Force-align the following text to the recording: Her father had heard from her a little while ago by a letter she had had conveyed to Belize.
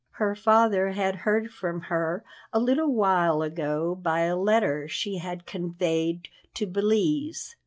Her 0.13 0.33
father 0.33 0.93
had 0.93 1.17
heard 1.17 1.51
from 1.53 1.81
her 1.81 2.23
a 2.51 2.59
little 2.59 2.91
while 2.91 3.43
ago 3.43 3.93
by 3.93 4.21
a 4.21 4.35
letter 4.35 4.87
she 4.87 5.17
had 5.19 5.41
had 5.41 5.45
conveyed 5.45 6.27
to 6.55 6.65
Belize. 6.65 7.55